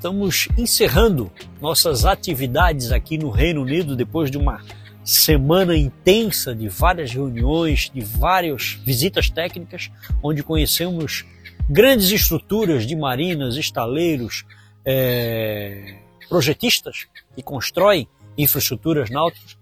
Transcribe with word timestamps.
estamos 0.00 0.48
encerrando 0.56 1.30
nossas 1.60 2.06
atividades 2.06 2.90
aqui 2.90 3.18
no 3.18 3.28
Reino 3.28 3.60
Unido 3.60 3.94
depois 3.94 4.30
de 4.30 4.38
uma 4.38 4.62
semana 5.04 5.76
intensa 5.76 6.54
de 6.54 6.70
várias 6.70 7.12
reuniões, 7.12 7.90
de 7.92 8.00
várias 8.00 8.80
visitas 8.82 9.28
técnicas, 9.28 9.90
onde 10.22 10.42
conhecemos 10.42 11.26
grandes 11.68 12.10
estruturas 12.10 12.86
de 12.86 12.96
marinas, 12.96 13.56
estaleiros, 13.56 14.46
é, 14.86 15.96
projetistas 16.30 17.06
que 17.34 17.42
constroem 17.42 18.08
infraestruturas 18.38 19.10
náuticas. 19.10 19.58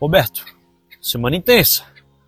Roberto, 0.00 0.42
semana 1.02 1.36
intensa. 1.36 1.84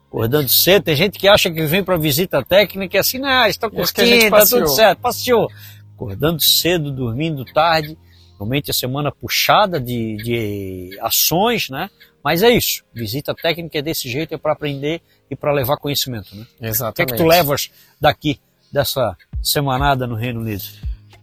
Acordando 0.09 0.49
cedo, 0.51 0.83
tem 0.83 0.97
gente 0.97 1.19
que 1.19 1.29
acha 1.29 1.51
que 1.51 1.65
vem 1.65 1.83
para 1.83 1.97
visita 1.97 2.45
técnica 2.45 2.99
e 2.99 3.01
assim, 3.01 3.19
não, 3.19 3.47
está 3.47 3.71
curtindo, 3.71 4.31
tá 4.31 4.45
tudo 4.47 4.69
certo, 4.69 5.01
passeou. 5.01 5.49
Acordando 5.97 6.43
cedo, 6.43 6.93
dormindo 6.93 7.45
tarde, 7.45 7.97
realmente 8.39 8.71
a 8.71 8.75
semana 8.75 9.11
puxada 9.11 9.81
de, 9.81 10.17
de 10.19 10.99
ações, 11.01 11.71
né? 11.71 11.91
Mas 12.23 12.43
é 12.43 12.51
isso. 12.51 12.85
Visita 12.93 13.35
técnica 13.35 13.79
é 13.79 13.83
desse 13.83 14.09
jeito, 14.11 14.35
é 14.35 14.39
para 14.39 14.53
aprender 14.53 15.01
e 15.31 15.35
para 15.35 15.53
levar 15.53 15.77
conhecimento, 15.79 16.37
né? 16.37 16.47
Exatamente. 16.61 16.91
O 16.91 16.95
que 16.95 17.03
é 17.03 17.07
que 17.07 17.23
tu 17.23 17.27
levas 17.27 17.71
daqui, 18.01 18.39
dessa 18.71 19.17
semanada 19.43 20.07
no 20.07 20.15
Reino 20.15 20.41
Unido? 20.41 20.65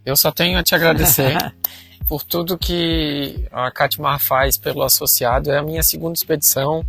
Eu 0.04 0.16
só 0.16 0.32
tenho 0.32 0.58
a 0.58 0.62
te 0.62 0.74
agradecer 0.74 1.36
por 2.06 2.22
tudo 2.22 2.58
que 2.58 3.46
a 3.50 3.70
Catmar 3.70 4.18
faz 4.18 4.58
pelo 4.58 4.82
associado. 4.82 5.50
É 5.50 5.58
a 5.58 5.62
minha 5.62 5.82
segunda 5.82 6.14
expedição. 6.14 6.84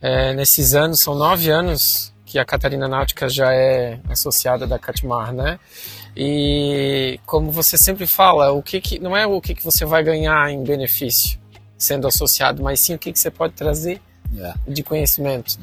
É, 0.00 0.32
nesses 0.32 0.74
anos, 0.74 1.00
são 1.00 1.14
nove 1.14 1.50
anos 1.50 2.14
que 2.24 2.38
a 2.38 2.44
Catarina 2.44 2.86
Náutica 2.86 3.28
já 3.28 3.52
é 3.52 3.98
associada 4.08 4.66
da 4.66 4.78
Catmar, 4.78 5.32
né? 5.32 5.58
E 6.20 7.20
como 7.24 7.52
você 7.52 7.78
sempre 7.78 8.04
fala, 8.04 8.50
o 8.50 8.60
que, 8.60 8.80
que 8.80 8.98
não 8.98 9.16
é 9.16 9.24
o 9.24 9.40
que, 9.40 9.54
que 9.54 9.64
você 9.64 9.84
vai 9.84 10.02
ganhar 10.02 10.50
em 10.50 10.64
benefício 10.64 11.38
sendo 11.78 12.08
associado, 12.08 12.60
mas 12.60 12.80
sim 12.80 12.92
o 12.94 12.98
que, 12.98 13.12
que 13.12 13.18
você 13.20 13.30
pode 13.30 13.54
trazer 13.54 14.00
yeah. 14.34 14.58
É. 14.66 14.70
de 14.72 14.82
conhecimento. 14.82 15.56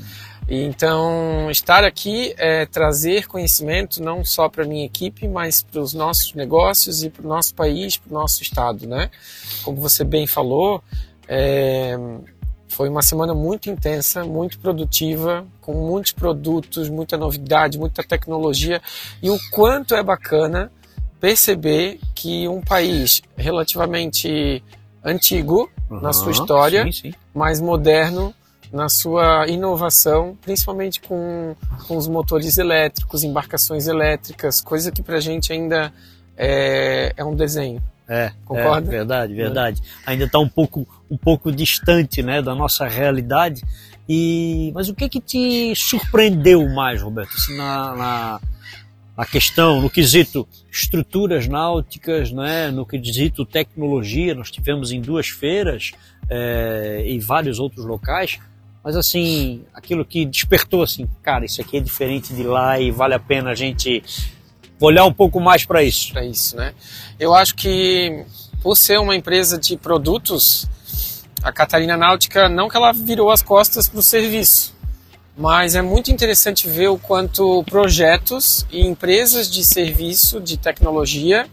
E 0.47 0.63
então, 0.63 1.51
estar 1.51 1.83
aqui 1.83 2.33
é 2.37 2.65
trazer 2.65 3.27
conhecimento 3.27 4.01
não 4.01 4.23
só 4.23 4.47
para 4.47 4.63
a 4.63 4.67
minha 4.67 4.85
equipe, 4.85 5.27
mas 5.27 5.61
para 5.61 5.81
os 5.81 5.93
nossos 5.93 6.33
negócios 6.33 7.03
e 7.03 7.09
para 7.09 7.25
o 7.25 7.27
nosso 7.27 7.53
país, 7.53 7.97
para 7.97 8.11
o 8.11 8.13
nosso 8.13 8.41
estado, 8.41 8.87
né? 8.87 9.09
Como 9.61 9.81
você 9.81 10.05
bem 10.05 10.25
falou, 10.25 10.81
é, 11.27 11.97
foi 12.75 12.89
uma 12.89 13.01
semana 13.01 13.33
muito 13.33 13.69
intensa, 13.69 14.25
muito 14.25 14.59
produtiva, 14.59 15.47
com 15.61 15.73
muitos 15.73 16.11
produtos, 16.11 16.89
muita 16.89 17.15
novidade, 17.15 17.79
muita 17.79 18.03
tecnologia 18.03 18.81
e 19.23 19.29
o 19.29 19.39
quanto 19.49 19.95
é 19.95 20.03
bacana 20.03 20.69
perceber 21.17 22.01
que 22.13 22.49
um 22.49 22.59
país 22.59 23.21
relativamente 23.37 24.61
antigo 25.01 25.71
uhum, 25.89 26.01
na 26.01 26.11
sua 26.11 26.33
história, 26.33 26.83
sim, 26.83 26.91
sim. 26.91 27.13
mas 27.33 27.61
moderno 27.61 28.33
na 28.73 28.89
sua 28.89 29.47
inovação, 29.47 30.37
principalmente 30.41 30.99
com, 30.99 31.55
com 31.87 31.95
os 31.95 32.09
motores 32.09 32.57
elétricos, 32.57 33.23
embarcações 33.23 33.87
elétricas, 33.87 34.59
coisa 34.59 34.91
que 34.91 35.01
para 35.01 35.15
a 35.15 35.21
gente 35.21 35.53
ainda 35.53 35.93
é, 36.35 37.13
é 37.15 37.23
um 37.23 37.33
desenho. 37.33 37.81
É, 38.07 38.31
concorda? 38.45 38.87
É, 38.87 38.91
verdade, 38.91 39.33
verdade. 39.33 39.81
É. 40.05 40.11
Ainda 40.11 40.25
está 40.25 40.39
um 40.39 40.47
pouco, 40.47 40.87
um 41.09 41.17
pouco 41.17 41.51
distante, 41.51 42.21
né, 42.21 42.41
da 42.41 42.53
nossa 42.53 42.87
realidade. 42.87 43.61
E 44.07 44.71
mas 44.75 44.87
o 44.87 44.93
que 44.93 45.09
que 45.09 45.19
te 45.19 45.75
surpreendeu 45.75 46.67
mais, 46.69 47.01
Roberto, 47.01 47.33
assim, 47.35 47.57
na, 47.57 47.95
na, 47.95 48.41
na 49.17 49.25
questão, 49.25 49.81
no 49.81 49.89
quesito 49.89 50.47
estruturas 50.71 51.47
náuticas, 51.47 52.31
né, 52.31 52.69
no 52.69 52.85
quesito 52.85 53.45
tecnologia, 53.45 54.35
nós 54.35 54.51
tivemos 54.51 54.91
em 54.91 55.01
duas 55.01 55.27
feiras 55.27 55.93
é, 56.29 57.03
e 57.07 57.17
vários 57.19 57.59
outros 57.59 57.85
locais. 57.85 58.39
Mas 58.83 58.95
assim, 58.95 59.63
aquilo 59.73 60.05
que 60.05 60.23
despertou 60.25 60.83
assim, 60.83 61.07
cara, 61.23 61.43
isso 61.43 61.59
aqui 61.59 61.77
é 61.77 61.79
diferente 61.79 62.31
de 62.35 62.43
lá 62.43 62.79
e 62.79 62.91
vale 62.91 63.15
a 63.15 63.19
pena 63.19 63.49
a 63.49 63.55
gente 63.55 64.03
olhar 64.79 65.05
um 65.05 65.13
pouco 65.13 65.39
mais 65.39 65.65
para 65.65 65.83
isso. 65.83 66.11
Para 66.11 66.25
isso, 66.25 66.55
né? 66.55 66.73
Eu 67.19 67.33
acho 67.33 67.55
que 67.55 68.25
por 68.61 68.75
ser 68.75 68.99
uma 68.99 69.15
empresa 69.15 69.57
de 69.57 69.77
produtos, 69.77 70.67
a 71.43 71.51
Catarina 71.51 71.95
Náutica 71.95 72.49
não 72.49 72.67
que 72.67 72.75
ela 72.75 72.91
virou 72.91 73.29
as 73.29 73.41
costas 73.41 73.87
para 73.87 73.99
o 73.99 74.03
serviço, 74.03 74.75
mas 75.37 75.75
é 75.75 75.81
muito 75.81 76.11
interessante 76.11 76.67
ver 76.67 76.87
o 76.87 76.97
quanto 76.97 77.63
projetos 77.65 78.65
e 78.71 78.85
empresas 78.85 79.51
de 79.51 79.63
serviço 79.63 80.39
de 80.39 80.57
tecnologia 80.57 81.47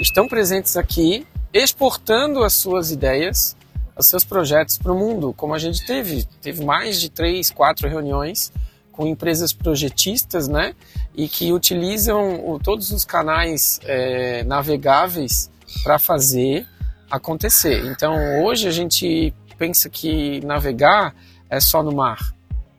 estão 0.00 0.28
presentes 0.28 0.76
aqui, 0.76 1.26
exportando 1.52 2.44
as 2.44 2.52
suas 2.52 2.90
ideias 2.90 3.56
os 3.96 4.06
seus 4.06 4.24
projetos 4.24 4.78
para 4.78 4.92
o 4.92 4.98
mundo, 4.98 5.32
como 5.36 5.54
a 5.54 5.58
gente 5.58 5.84
teve. 5.86 6.26
Teve 6.40 6.64
mais 6.64 7.00
de 7.00 7.10
três, 7.10 7.50
quatro 7.50 7.88
reuniões 7.88 8.52
com 8.92 9.06
empresas 9.06 9.52
projetistas, 9.52 10.46
né? 10.46 10.74
E 11.16 11.26
que 11.26 11.52
utilizam 11.52 12.60
todos 12.62 12.92
os 12.92 13.04
canais 13.04 13.80
é, 13.84 14.44
navegáveis 14.44 15.50
para 15.82 15.98
fazer 15.98 16.66
acontecer. 17.10 17.84
Então, 17.86 18.44
hoje 18.44 18.68
a 18.68 18.70
gente 18.70 19.34
pensa 19.58 19.88
que 19.88 20.40
navegar 20.44 21.14
é 21.48 21.58
só 21.58 21.82
no 21.82 21.92
mar. 21.92 22.34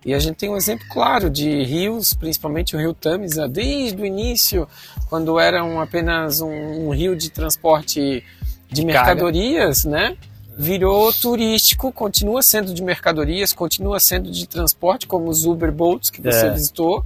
E 0.06 0.14
a 0.14 0.20
gente 0.20 0.36
tem 0.36 0.50
um 0.50 0.58
exemplo 0.58 0.86
claro 0.90 1.30
de 1.30 1.64
rios, 1.64 2.14
principalmente 2.14 2.76
o 2.76 2.80
rio 2.80 2.94
Tamisa, 2.94 3.48
desde 3.48 4.02
o 4.02 4.06
início, 4.06 4.68
quando 5.10 5.40
era 5.40 5.64
um, 5.64 5.80
apenas 5.80 6.42
um, 6.42 6.88
um 6.88 6.90
rio 6.90 7.16
de 7.16 7.30
transporte 7.30 8.24
de, 8.68 8.82
de 8.82 8.86
mercadorias, 8.86 9.86
né? 9.86 10.18
Virou 10.58 11.12
turístico, 11.12 11.92
continua 11.92 12.42
sendo 12.42 12.74
de 12.74 12.84
mercadorias, 12.84 13.54
continua 13.54 14.00
sendo 14.00 14.32
de 14.32 14.48
transporte, 14.48 15.08
como 15.08 15.30
os 15.30 15.46
Uber 15.46 15.72
Boats 15.72 16.10
que 16.10 16.22
você 16.22 16.48
é. 16.48 16.52
visitou. 16.52 17.04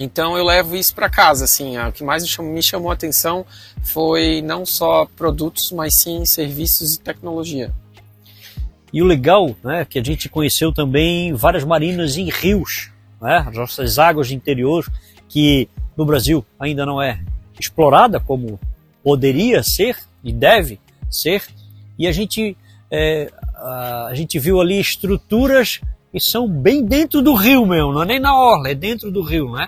Então 0.00 0.36
eu 0.36 0.44
levo 0.44 0.76
isso 0.76 0.94
para 0.94 1.10
casa, 1.10 1.44
assim. 1.44 1.76
O 1.78 1.92
que 1.92 2.04
mais 2.04 2.22
me 2.22 2.28
chamou, 2.28 2.52
me 2.52 2.62
chamou 2.62 2.90
a 2.90 2.94
atenção 2.94 3.44
foi 3.82 4.40
não 4.42 4.64
só 4.64 5.06
produtos, 5.16 5.72
mas 5.72 5.94
sim 5.94 6.24
serviços 6.24 6.94
e 6.94 7.00
tecnologia. 7.00 7.72
E 8.92 9.02
o 9.02 9.04
legal, 9.04 9.54
né, 9.62 9.84
que 9.84 9.98
a 9.98 10.04
gente 10.04 10.28
conheceu 10.28 10.72
também 10.72 11.34
várias 11.34 11.64
marinas 11.64 12.16
em 12.16 12.30
rios, 12.30 12.90
né, 13.20 13.44
as 13.46 13.54
nossas 13.54 13.98
águas 13.98 14.28
de 14.28 14.34
interior, 14.34 14.86
que 15.28 15.68
no 15.96 16.06
Brasil 16.06 16.44
ainda 16.58 16.86
não 16.86 17.02
é 17.02 17.20
explorada 17.58 18.18
como 18.18 18.58
poderia 19.02 19.62
ser 19.62 19.96
e 20.22 20.32
deve 20.32 20.80
ser. 21.10 21.42
E 21.98 22.06
a 22.06 22.12
gente 22.12 22.56
é, 22.90 23.30
a 23.54 24.12
gente 24.14 24.38
viu 24.38 24.60
ali 24.60 24.78
estruturas 24.80 25.80
que 26.10 26.18
são 26.18 26.48
bem 26.48 26.84
dentro 26.84 27.20
do 27.20 27.34
rio 27.34 27.66
mesmo, 27.66 27.92
não 27.92 28.02
é 28.02 28.06
nem 28.06 28.20
na 28.20 28.34
orla, 28.34 28.70
é 28.70 28.74
dentro 28.74 29.10
do 29.10 29.22
rio, 29.22 29.52
né? 29.52 29.66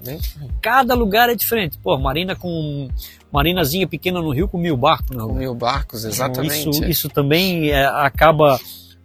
Cada 0.63 0.95
lugar 0.95 1.29
é 1.29 1.35
diferente. 1.35 1.79
Pô, 1.79 1.99
marina 1.99 2.35
com 2.35 2.89
marinazinha 3.31 3.87
pequena 3.87 4.23
no 4.23 4.31
rio 4.31 4.49
com 4.49 4.57
mil 4.57 4.77
barcos, 4.77 5.15
não. 5.15 5.29
Com 5.29 5.35
mil 5.35 5.55
barcos, 5.55 6.05
exatamente. 6.05 6.71
Isso, 6.71 6.85
isso 6.85 7.09
também 7.09 7.71
é, 7.71 7.85
acaba 7.85 8.59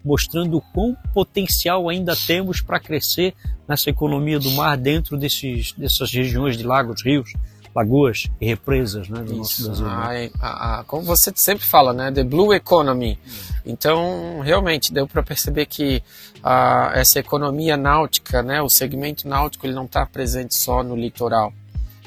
mostrando 0.04 0.58
o 0.58 0.62
quão 0.62 0.96
potencial 1.14 1.90
ainda 1.90 2.16
temos 2.16 2.62
para 2.62 2.80
crescer 2.80 3.34
nessa 3.68 3.90
economia 3.90 4.40
do 4.40 4.52
mar 4.52 4.78
dentro 4.78 5.18
desses, 5.18 5.74
dessas 5.74 6.12
regiões 6.12 6.56
de 6.56 6.64
lagos, 6.64 7.04
rios 7.04 7.34
lagoas 7.76 8.28
e 8.40 8.46
represas 8.46 9.10
né, 9.10 9.20
do 9.20 9.34
Isso. 9.34 9.38
nosso 9.38 9.64
Brasil. 9.64 9.86
Né? 9.86 10.32
A, 10.40 10.80
a, 10.80 10.84
como 10.86 11.04
você 11.04 11.32
sempre 11.36 11.66
fala, 11.66 11.92
né, 11.92 12.10
the 12.10 12.24
blue 12.24 12.54
economy. 12.54 13.20
Então, 13.66 14.40
realmente, 14.42 14.94
deu 14.94 15.06
para 15.06 15.22
perceber 15.22 15.66
que 15.66 16.02
a, 16.42 16.92
essa 16.96 17.20
economia 17.20 17.76
náutica, 17.76 18.42
né, 18.42 18.62
o 18.62 18.70
segmento 18.70 19.28
náutico, 19.28 19.66
ele 19.66 19.74
não 19.74 19.86
está 19.86 20.06
presente 20.06 20.56
só 20.56 20.82
no 20.82 20.96
litoral, 20.96 21.52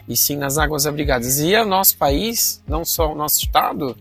e 0.08 0.16
sim 0.16 0.36
nas 0.36 0.56
águas 0.56 0.86
abrigadas. 0.86 1.38
E 1.38 1.54
o 1.54 1.66
nosso 1.66 1.98
país, 1.98 2.62
não 2.66 2.82
só 2.84 3.12
o 3.12 3.14
nosso 3.14 3.38
estado, 3.40 3.94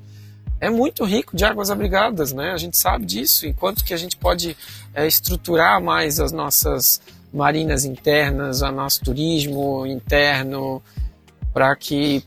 é 0.61 0.69
muito 0.69 1.03
rico 1.03 1.35
de 1.35 1.43
águas 1.43 1.69
abrigadas, 1.69 2.31
né? 2.31 2.51
A 2.51 2.57
gente 2.57 2.77
sabe 2.77 3.05
disso. 3.05 3.45
Enquanto 3.45 3.83
que 3.83 3.93
a 3.93 3.97
gente 3.97 4.15
pode 4.15 4.55
é, 4.93 5.05
estruturar 5.05 5.83
mais 5.83 6.19
as 6.19 6.31
nossas 6.31 7.01
marinas 7.31 7.85
internas, 7.85 8.61
o 8.61 8.71
nosso 8.71 9.03
turismo 9.03 9.85
interno, 9.85 10.81
para 11.57 11.75
que 11.75 12.21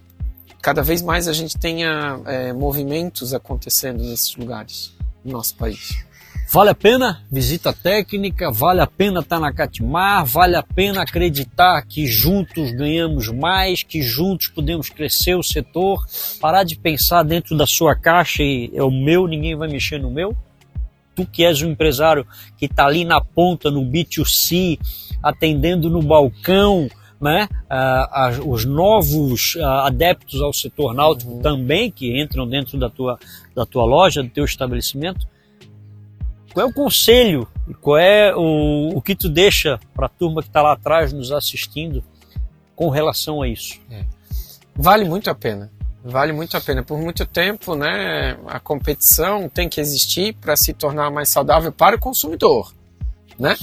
cada 0.60 0.82
vez 0.82 1.00
mais 1.02 1.28
a 1.28 1.32
gente 1.32 1.56
tenha 1.56 2.18
é, 2.26 2.52
movimentos 2.52 3.32
acontecendo 3.32 4.02
nesses 4.02 4.34
lugares 4.34 4.92
no 5.24 5.30
nosso 5.30 5.54
país. 5.54 6.04
Vale 6.52 6.70
a 6.70 6.74
pena 6.74 7.22
visita 7.30 7.72
técnica, 7.72 8.50
vale 8.50 8.80
a 8.80 8.88
pena 8.88 9.20
estar 9.20 9.38
na 9.38 9.52
Catimar, 9.52 10.26
vale 10.26 10.56
a 10.56 10.64
pena 10.64 11.02
acreditar 11.02 11.80
que 11.82 12.08
juntos 12.08 12.72
ganhamos 12.72 13.28
mais, 13.28 13.84
que 13.84 14.02
juntos 14.02 14.48
podemos 14.48 14.88
crescer 14.88 15.36
o 15.36 15.44
setor, 15.44 16.04
parar 16.40 16.64
de 16.64 16.74
pensar 16.74 17.22
dentro 17.22 17.56
da 17.56 17.68
sua 17.68 17.94
caixa 17.94 18.42
e 18.42 18.72
é 18.74 18.82
o 18.82 18.90
meu, 18.90 19.28
ninguém 19.28 19.54
vai 19.54 19.68
mexer 19.68 20.00
no 20.00 20.10
meu. 20.10 20.36
Tu 21.14 21.24
que 21.24 21.44
és 21.44 21.62
um 21.62 21.70
empresário 21.70 22.26
que 22.58 22.66
está 22.66 22.84
ali 22.84 23.04
na 23.04 23.20
ponta, 23.20 23.70
no 23.70 23.82
B2C, 23.82 24.76
atendendo 25.22 25.88
no 25.88 26.02
balcão, 26.02 26.90
né? 27.20 27.48
Ah, 27.68 28.30
os 28.44 28.64
novos 28.64 29.56
ah, 29.60 29.86
adeptos 29.86 30.40
ao 30.40 30.52
setor 30.52 30.94
náutico 30.94 31.32
uhum. 31.32 31.42
também, 31.42 31.90
que 31.90 32.20
entram 32.20 32.48
dentro 32.48 32.78
da 32.78 32.88
tua, 32.88 33.18
da 33.54 33.66
tua 33.66 33.84
loja, 33.84 34.22
do 34.22 34.30
teu 34.30 34.44
estabelecimento. 34.44 35.28
Qual 36.52 36.66
é 36.66 36.68
o 36.68 36.72
conselho 36.72 37.46
qual 37.80 37.98
é 37.98 38.34
o, 38.34 38.96
o 38.96 39.02
que 39.02 39.14
tu 39.14 39.28
deixa 39.28 39.78
para 39.94 40.06
a 40.06 40.08
turma 40.08 40.42
que 40.42 40.48
está 40.48 40.62
lá 40.62 40.72
atrás 40.72 41.12
nos 41.12 41.30
assistindo 41.32 42.02
com 42.74 42.88
relação 42.88 43.42
a 43.42 43.48
isso? 43.48 43.80
É. 43.90 44.04
Vale 44.74 45.04
muito 45.04 45.30
a 45.30 45.34
pena. 45.34 45.70
Vale 46.02 46.32
muito 46.32 46.56
a 46.56 46.60
pena. 46.60 46.82
Por 46.82 46.98
muito 46.98 47.26
tempo, 47.26 47.74
né, 47.74 48.38
a 48.46 48.58
competição 48.58 49.48
tem 49.48 49.68
que 49.68 49.80
existir 49.80 50.34
para 50.34 50.56
se 50.56 50.72
tornar 50.72 51.10
mais 51.10 51.28
saudável 51.28 51.70
para 51.70 51.96
o 51.96 51.98
consumidor, 51.98 52.72
né? 53.40 53.56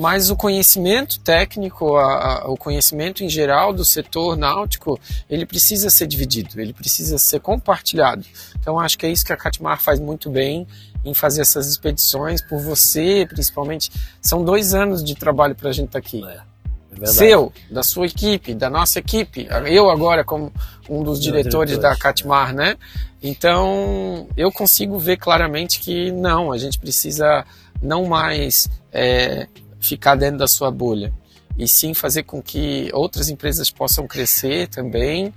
Mas 0.00 0.30
o 0.30 0.36
conhecimento 0.36 1.20
técnico, 1.20 1.96
a, 1.96 2.42
a, 2.44 2.50
o 2.50 2.56
conhecimento 2.56 3.22
em 3.22 3.28
geral 3.28 3.72
do 3.72 3.84
setor 3.84 4.36
náutico, 4.36 4.98
ele 5.28 5.44
precisa 5.44 5.90
ser 5.90 6.06
dividido, 6.06 6.58
ele 6.60 6.72
precisa 6.72 7.18
ser 7.18 7.40
compartilhado. 7.40 8.24
Então 8.58 8.80
acho 8.80 8.96
que 8.96 9.04
é 9.04 9.10
isso 9.10 9.24
que 9.24 9.32
a 9.32 9.36
Catmar 9.36 9.80
faz 9.80 10.00
muito 10.00 10.30
bem 10.30 10.66
em 11.04 11.12
fazer 11.12 11.42
essas 11.42 11.68
expedições 11.68 12.40
por 12.40 12.60
você, 12.60 13.26
principalmente. 13.28 13.92
São 14.22 14.42
dois 14.42 14.72
anos 14.72 15.04
de 15.04 15.14
trabalho 15.14 15.54
para 15.54 15.68
a 15.68 15.72
gente 15.72 15.88
estar 15.88 16.00
tá 16.00 16.06
aqui. 16.06 16.24
É. 16.24 16.54
É 17.02 17.06
seu, 17.06 17.52
da 17.70 17.82
sua 17.82 18.06
equipe, 18.06 18.54
da 18.54 18.70
nossa 18.70 19.00
equipe. 19.00 19.48
Eu 19.66 19.90
agora 19.90 20.22
como 20.22 20.52
um 20.88 21.02
dos 21.02 21.20
diretores, 21.20 21.76
da 21.76 21.96
Catmar, 21.96 22.54
né? 22.54 22.76
Então 23.22 24.28
eu 24.36 24.52
consigo 24.52 24.98
ver 24.98 25.16
claramente 25.16 25.80
que 25.80 26.12
não, 26.12 26.52
a 26.52 26.58
gente 26.58 26.78
precisa 26.78 27.44
não 27.84 28.06
mais 28.06 28.68
é, 28.90 29.46
ficar 29.78 30.16
dentro 30.16 30.38
da 30.38 30.48
sua 30.48 30.70
bolha 30.70 31.12
e 31.56 31.68
sim 31.68 31.94
fazer 31.94 32.24
com 32.24 32.42
que 32.42 32.90
outras 32.92 33.28
empresas 33.28 33.70
possam 33.70 34.06
crescer 34.06 34.68
também. 34.68 35.32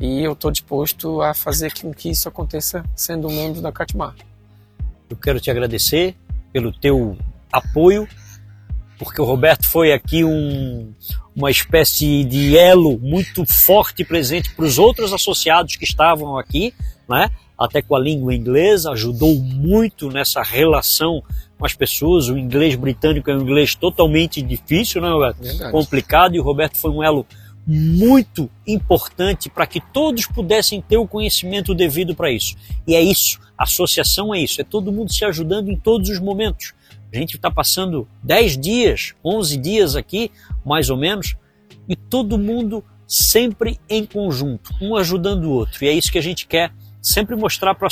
E 0.00 0.22
eu 0.22 0.32
estou 0.32 0.50
disposto 0.50 1.20
a 1.20 1.34
fazer 1.34 1.72
com 1.78 1.92
que 1.92 2.08
isso 2.08 2.28
aconteça 2.28 2.84
sendo 2.94 3.26
um 3.26 3.32
membro 3.32 3.60
da 3.60 3.72
Catmar. 3.72 4.14
Eu 5.10 5.16
quero 5.16 5.40
te 5.40 5.50
agradecer 5.50 6.16
pelo 6.52 6.72
teu 6.72 7.18
apoio, 7.52 8.08
porque 8.98 9.20
o 9.20 9.24
Roberto 9.24 9.66
foi 9.66 9.92
aqui 9.92 10.24
um, 10.24 10.92
uma 11.34 11.50
espécie 11.50 12.24
de 12.24 12.56
elo 12.56 12.98
muito 12.98 13.46
forte 13.46 14.04
presente 14.04 14.52
para 14.54 14.64
os 14.64 14.78
outros 14.78 15.12
associados 15.12 15.76
que 15.76 15.84
estavam 15.84 16.36
aqui, 16.36 16.74
né? 17.08 17.30
até 17.58 17.82
com 17.82 17.96
a 17.96 18.00
língua 18.00 18.34
inglesa, 18.34 18.92
ajudou 18.92 19.34
muito 19.34 20.08
nessa 20.10 20.42
relação 20.42 21.22
com 21.58 21.66
as 21.66 21.74
pessoas. 21.74 22.28
O 22.28 22.38
inglês 22.38 22.76
britânico 22.76 23.30
é 23.30 23.36
um 23.36 23.42
inglês 23.42 23.74
totalmente 23.74 24.40
difícil, 24.40 25.02
né, 25.02 25.08
Roberto? 25.08 25.42
Verdade. 25.42 25.72
Complicado, 25.72 26.36
e 26.36 26.40
o 26.40 26.42
Roberto 26.42 26.76
foi 26.76 26.90
um 26.90 27.02
elo 27.02 27.26
muito 27.66 28.48
importante 28.66 29.50
para 29.50 29.66
que 29.66 29.80
todos 29.92 30.26
pudessem 30.26 30.80
ter 30.80 30.96
o 30.96 31.06
conhecimento 31.06 31.74
devido 31.74 32.14
para 32.14 32.30
isso. 32.30 32.56
E 32.86 32.94
é 32.94 33.02
isso, 33.02 33.40
a 33.58 33.64
associação 33.64 34.34
é 34.34 34.40
isso, 34.40 34.60
é 34.60 34.64
todo 34.64 34.92
mundo 34.92 35.12
se 35.12 35.24
ajudando 35.24 35.68
em 35.68 35.76
todos 35.76 36.08
os 36.08 36.20
momentos. 36.20 36.72
A 37.12 37.16
gente 37.16 37.36
está 37.36 37.50
passando 37.50 38.06
10 38.22 38.58
dias, 38.58 39.14
11 39.24 39.56
dias 39.56 39.96
aqui, 39.96 40.30
mais 40.64 40.90
ou 40.90 40.96
menos, 40.96 41.36
e 41.88 41.96
todo 41.96 42.38
mundo 42.38 42.84
sempre 43.06 43.80
em 43.88 44.04
conjunto, 44.04 44.74
um 44.80 44.94
ajudando 44.94 45.44
o 45.44 45.52
outro. 45.52 45.82
E 45.82 45.88
é 45.88 45.92
isso 45.92 46.12
que 46.12 46.18
a 46.18 46.22
gente 46.22 46.46
quer 46.46 46.70
sempre 47.00 47.34
mostrar 47.34 47.74
pra, 47.74 47.88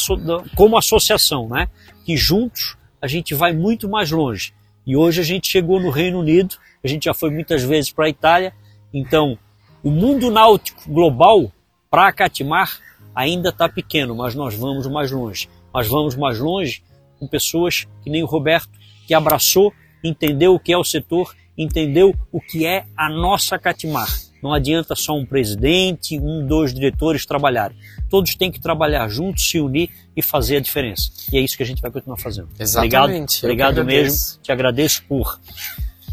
como 0.55 0.77
associação, 0.77 1.49
né? 1.49 1.69
Que 2.05 2.17
juntos 2.17 2.77
a 3.01 3.07
gente 3.07 3.35
vai 3.35 3.53
muito 3.53 3.89
mais 3.89 4.11
longe. 4.11 4.53
E 4.87 4.97
hoje 4.97 5.21
a 5.21 5.25
gente 5.25 5.49
chegou 5.49 5.81
no 5.81 5.91
Reino 5.91 6.21
Unido, 6.21 6.57
a 6.85 6.89
gente 6.89 7.05
já 7.05 7.15
foi 7.15 7.31
muitas 7.31 7.63
vezes 7.63 7.91
para 7.91 8.07
a 8.07 8.11
Itália, 8.11 8.53
então 8.93 9.39
o 9.83 9.91
mundo 9.91 10.31
náutico 10.31 10.83
global 10.91 11.51
para 11.91 12.13
Catimar 12.13 12.79
ainda 13.15 13.49
está 13.49 13.69
pequeno, 13.69 14.15
mas 14.15 14.35
nós 14.35 14.55
vamos 14.55 14.87
mais 14.87 15.11
longe. 15.11 15.49
Nós 15.73 15.89
vamos 15.89 16.15
mais 16.15 16.39
longe 16.39 16.83
com 17.19 17.27
pessoas 17.27 17.87
que 18.03 18.11
nem 18.11 18.23
o 18.23 18.27
Roberto, 18.27 18.71
que 19.07 19.15
abraçou, 19.15 19.73
entendeu 20.03 20.55
o 20.55 20.61
que 20.61 20.73
é 20.73 20.79
o 20.79 20.85
setor, 20.85 21.35
entendeu 21.57 22.15
o 22.31 22.41
que 22.41 22.67
é 22.67 22.85
a 22.97 23.09
nossa 23.09 23.59
Catimar. 23.59 24.09
Não 24.43 24.53
adianta 24.53 24.95
só 24.95 25.17
um 25.17 25.25
presidente, 25.25 26.19
um, 26.19 26.47
dois 26.47 26.73
diretores 26.73 27.25
trabalharem. 27.25 27.77
Todos 28.09 28.35
têm 28.35 28.51
que 28.51 28.61
trabalhar 28.61 29.09
juntos, 29.09 29.49
se 29.49 29.59
unir 29.59 29.91
e 30.15 30.23
fazer 30.23 30.59
a 30.59 30.61
diferença. 30.61 31.11
E 31.33 31.39
é 31.39 31.41
isso 31.41 31.57
que 31.57 31.63
a 31.63 31.67
gente 31.67 31.81
vai 31.81 31.91
continuar 31.91 32.19
fazendo. 32.19 32.49
Exatamente. 32.59 33.45
Obrigado, 33.45 33.81
obrigado 33.81 33.85
mesmo. 33.85 34.39
Te 34.43 34.53
agradeço 34.53 35.03
por 35.09 35.41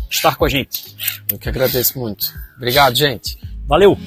estar 0.10 0.36
com 0.36 0.46
a 0.46 0.50
gente. 0.50 0.96
Eu 1.32 1.38
que 1.38 1.50
agradeço 1.50 2.00
muito. 2.00 2.34
Obrigado, 2.58 2.96
gente. 2.96 3.38
Valeu! 3.68 3.98